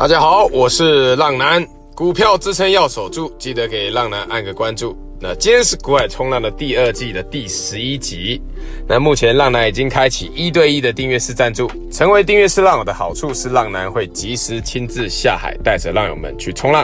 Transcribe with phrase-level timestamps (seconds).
[0.00, 1.62] 大家好，我是浪男，
[1.94, 4.96] 股票支撑要守住，记得给浪男按个关注。
[5.20, 8.40] 那今天是股海冲浪的第二季的第十一集。
[8.88, 16.82] 那目前浪男已经开启一对一的订阅式赞助，成为订阅式浪友的好处是浪男会及时亲自下海，带着浪友们去冲浪。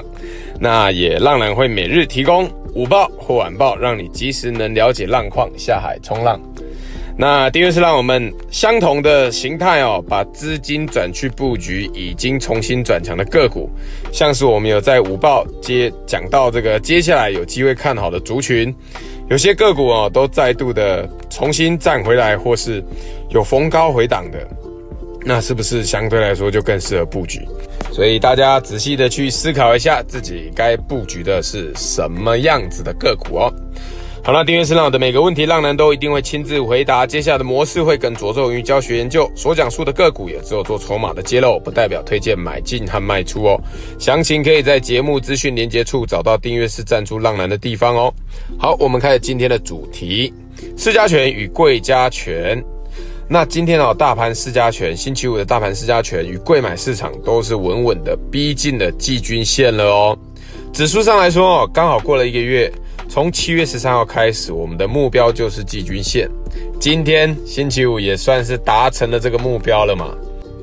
[0.61, 6.39] 那也浪男会每日提供午报或晚报，让你及时能了解浪况，下海冲浪。
[7.19, 13.71] 那第二是让我们相同的形态哦，把资金转去布局已经重新转强的个股，
[14.13, 18.75] 像是我们有在午报接讲到这个接下来有机会看好的族群，
[19.31, 22.85] 有些个股哦都再度的重新站回来，或是
[23.31, 24.47] 有逢高回档的，
[25.25, 27.41] 那是不是相对来说就更适合布局？
[27.93, 33.55] 所以大家仔细的去思考一下，自己该布局的是什么样子的个股哦。
[34.27, 37.07] 好了，订阅是浪的每个问题，浪男都一定会亲自回答。
[37.07, 43.57] 接下来的模式会更着重于教学研究，所讲述的个股也只有做筹码的揭露，不代表推荐买进和卖出哦。
[44.01, 48.13] 详情可以在节目资讯连接处找到订阅是赞助浪男的地方哦。
[48.59, 50.35] 好，我们开始今天的主题：
[50.77, 52.61] 市加权与贵加权。
[53.29, 60.19] 那今天哦，大盘市加权，星期五的大盘市加权与贵买市场都是稳稳的逼近了季均线了哦。
[60.73, 62.69] 指数上来说哦，刚好过了一个月。
[63.09, 66.29] 从七月十三号开始，我们的目标就是季均线。
[66.79, 70.15] 今天星期五也算是达成了这个目标了嘛。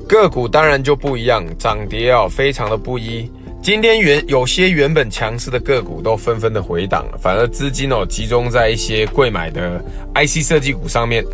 [0.08, 3.30] 个股当然就不一样，涨跌哦非常的不一。
[3.62, 9.82] 今天原有些原本强势的个股都纷纷的回档了，反而资金哦集中在一些贵买的
[10.14, 11.24] IC 设计股上面。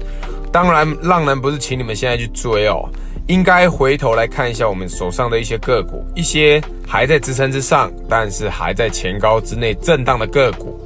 [0.52, 2.88] 当然，浪男不是请你们现在去追哦，
[3.26, 10.79] 应该回头来看一下我们手上的一些个股，一些还在支撑之上，但是还在前高之内震荡的个股。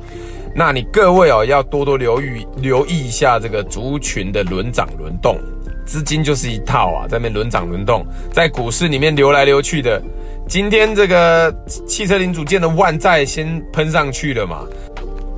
[0.55, 5.37] 那你各位哦，要多多留意留意一下这个族群的轮涨轮动，
[5.85, 10.01] 资金就是一套啊，在那轮涨轮动，在股市里面流来流去的。
[10.47, 11.53] 今天这个
[11.87, 14.65] 汽车零组件的万载先喷上去了嘛，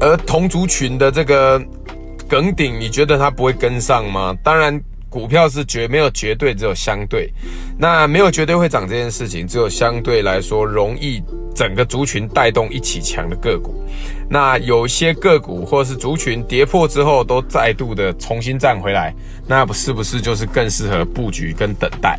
[0.00, 1.60] 而同族群的这个
[2.28, 4.34] 耿顶，你觉得它不会跟上吗？
[4.42, 4.80] 当然。
[5.08, 7.32] 股票是绝没有绝对，只有相对。
[7.78, 11.22] 那没有绝对会涨这件事情，只有相对来说容易
[11.54, 13.82] 整个族群带动一起强的个股。
[14.28, 19.14] 那有些个股或是族群跌破之后，都再度的重新站回来，
[19.46, 22.18] 那不是不是就是更适合布局跟等待？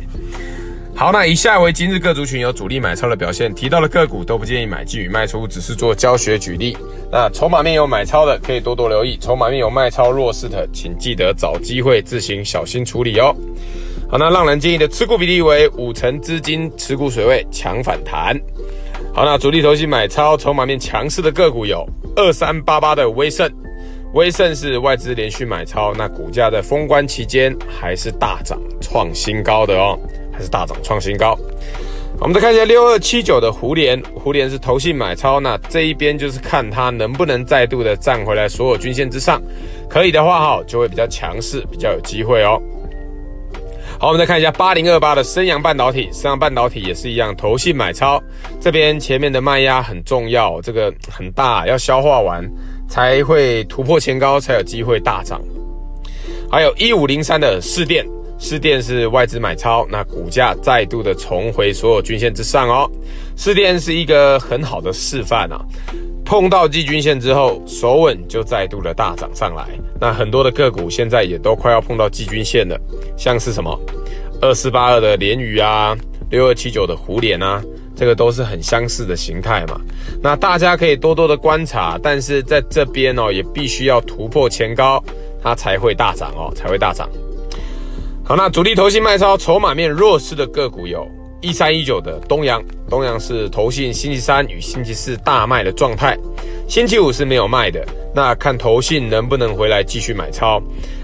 [0.98, 6.76] 好，那以下为今日各族群有主力买超的表现，提到的个股都不建议买进与卖出，只是做教学举例。
[7.08, 13.32] 那筹码面有买超的，可以多多留意；筹码面有卖超弱势的，请记得找机会自行小心处理哦。
[14.10, 18.36] 好，那浪人建议的持股比例为五成资金持股水位，强反弹。
[19.14, 23.48] 好，那主力投信买超筹码面强势的个股有二三八八的威盛，
[24.14, 29.96] 威盛是外资连续买超，那股价在封关期间还是大涨创新高的哦。
[30.38, 31.36] 还是大涨创新高。
[32.20, 39.42] 我们再看一下六二七九的胡连，胡连是投信买超，那这一边就是看它能不能再度的站回来所有均线之上，
[39.88, 42.60] 可以的话哈，就会比较强势，比较有机会哦。
[44.00, 48.22] 好，我们再看一下八零二八的升阳半导体，升阳半导体也是一样，投信买超，
[48.60, 52.48] 这边前面的卖压很重要，这个很大，要消化完
[52.88, 55.40] 才会突破前高，才有机会大涨。
[56.50, 58.04] 还有一五零三的士电。
[58.38, 62.88] 士电是外资买超，那股价再度的重回所有均线之上哦。
[63.36, 65.60] 士电是一个很好的示范啊，
[66.24, 69.66] 碰到季均线之后，守稳就再度的大涨上来。
[70.00, 72.78] 那很多的个股现在也都快要碰到季均线了，
[73.16, 73.78] 像是什么
[74.40, 75.96] 二四八二的联宇啊，
[76.30, 77.60] 六二七九的胡连啊，
[77.96, 79.80] 这个都是很相似的形态嘛。
[80.22, 85.02] 那大家可以多多的观察，但是在这边哦，也必须要突破前高，
[85.42, 87.08] 它才会大涨哦，才会大涨。
[88.28, 91.08] 好，那主力投信卖超筹码面弱势的个股有
[91.40, 96.14] 一三一九的东阳，东阳是投信星期三与星期四大卖的状态，
[96.68, 97.82] 星期五是没有卖的。
[98.14, 100.60] 那看投信能不能回来继续买超，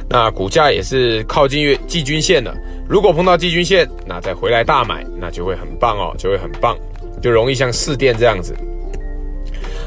[0.07, 2.55] 那股价也是靠近月季均线了。
[2.87, 6.77] 如果碰到季均线，那再回来大买，那就会很棒哦，就会很棒，
[7.23, 8.55] 就容易像士电这样子。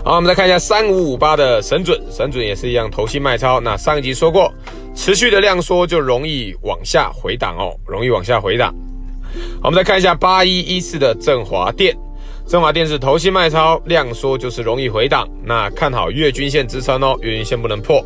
[0.03, 3.61] 好，我们再看一下三五五八的神准，神准也是一样投信卖超。
[3.61, 4.51] 那上一集说过。
[4.97, 8.73] 持续的量缩就容易往下回档哦，容易往下回档。
[9.63, 11.95] 我们再看一下八一一四的振华电，
[12.47, 15.29] 振华电是头信卖超，量缩就是容易回档。
[15.45, 18.03] 那看好月均线支撑哦，月均线不能破。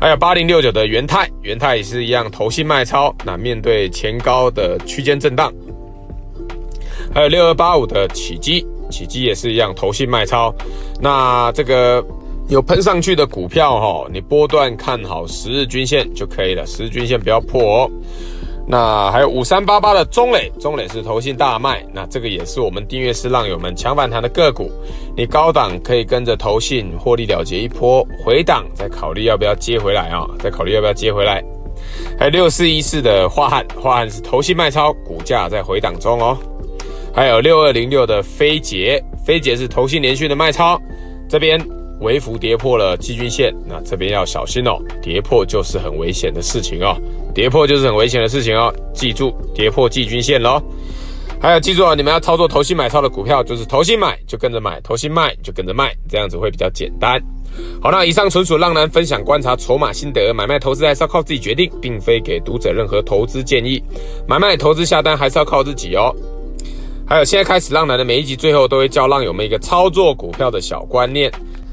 [0.00, 5.52] 还有八零六九的元泰，元泰也是一样头信卖超，那面对前高的区间震荡。
[7.12, 10.54] 还有六二八五的启基，启基也是一样头信卖超，
[11.00, 12.02] 那这个。
[12.48, 17.90] 有喷上去的股票哈，你波段看好十日均线就可以了，十日均线不要破哦。
[18.68, 24.70] 那还有五三八八的中磊，中磊是投信大卖，那这个也是我们订阅式浪友们抢反弹的个股。
[25.16, 30.30] 你高档可以跟着投信获利了结一波，回档再考虑要不要接回来啊、哦？
[30.38, 31.42] 再考虑要不要接回来。
[32.18, 36.36] 还有六四一四的化汉，化汉是投信卖超，股价在回档中哦。
[37.12, 40.80] 还有六二零六的飞捷，飞捷是投信连续的卖超，
[41.28, 41.60] 这边
[42.00, 46.96] 微幅跌破了季均线，那这边要小心哦，跌破就是很危险的事情哦。
[47.34, 50.62] 跌破就是很危险的事情哦，记住跌破季均线喽。
[51.38, 57.22] 还有记住啊，你们要操作投新买超的股票，就是投新买就跟着买，投新卖就跟着卖，这样子会比较简单。
[57.80, 63.82] 好，那以上纯属浪男分享观察筹码心得，买卖投资还是要靠自己决定，并非给读者任何投资建议。
[64.26, 66.14] 买卖投资下单还是要靠自己哦。
[67.08, 71.30] 还有，现在开始浪男的每一集最后都会教浪友们一个操作股票的小观念。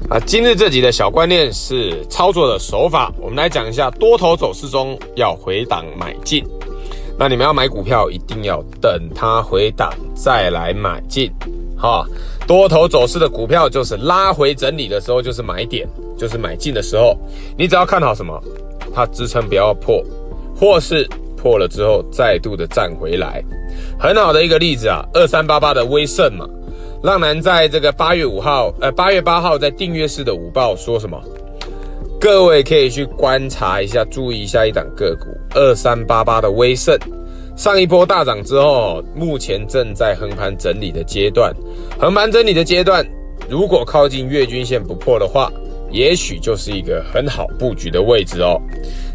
[0.08, 6.44] 啊，今日这集的小观念是操作的手法，我们来讲一下多头走势中要回档买进。
[7.18, 11.32] 那你们要买股票，一定要等它回档再来买进。
[11.76, 12.06] 哈，
[12.46, 15.84] 多头走势的股票就是拉回整理的时候，就是买点，
[16.16, 17.18] 就是买进的时候。
[17.58, 18.40] 你只要看好什么，
[18.94, 20.00] 它支撑不要破，
[20.54, 21.08] 或是
[21.44, 23.44] 破了之后再度的站回来。
[23.98, 26.48] 很好的一个例子啊，二三八八的威盛嘛。
[27.02, 31.20] 浪男在这个八月五号，呃，八月八号在订阅式的午报说什么？
[32.18, 36.98] 各位可以去观察一下，注意一下一档个股二三八八的威盛，
[37.54, 41.54] 上一波大涨之后，目前正在横盘整理的阶段。
[41.98, 43.06] 横盘整理的阶段，
[43.50, 45.52] 如果靠近月均线不破的话，
[45.90, 48.60] 也许就是一个很好布局的位置哦。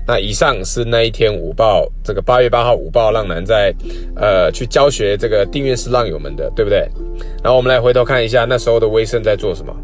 [0.08, 3.74] 那以上是那一天午报，这个八月八号午报，浪男在
[4.16, 6.88] 呃去教学这个订阅式浪友们的，对不对？
[7.44, 9.76] 然后我们来回头看一下那时候的威盛在做什么，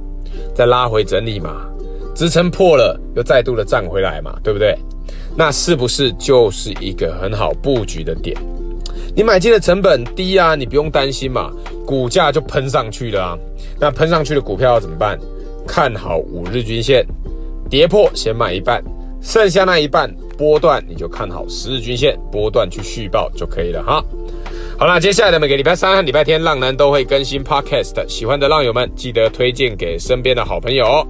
[0.55, 1.69] 在拉回整理嘛，
[2.15, 4.75] 支撑破了又再度的站回来嘛，对不对？
[5.37, 8.35] 那是不是就是一个很好布局的点？
[9.15, 11.51] 你买进的成本低啊，你不用担心嘛，
[11.85, 13.37] 股价就喷上去了啊。
[13.79, 15.19] 那喷上去的股票要怎么办？
[15.67, 17.05] 看好五日均线，
[17.69, 18.83] 跌破先买一半。
[19.21, 24.03] 剩下那一半波段，你就看好十日均线波段去续报就可以了哈。
[24.77, 31.03] 好了，接下来的每个礼拜三和礼拜天，浪男都会更新 Podcast，喜欢的浪友们记得推荐给身边的好朋友。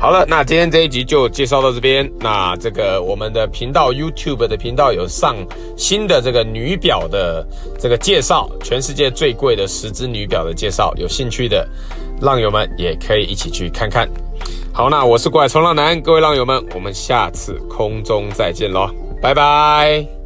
[0.00, 2.10] 好了，那今天这一集就介绍到这边。
[2.18, 5.36] 那这个我们的频道 YouTube 的频道有上
[5.76, 7.46] 新的这个女表的
[7.78, 11.68] 这个介绍，全世界最贵的十只女表的介绍，有兴趣的
[12.22, 14.08] 浪友们也可以一起去看看。
[14.72, 18.88] 好，那我是怪冲浪男，各位浪友们，我们下次空中再见喽，
[19.20, 20.19] 拜拜。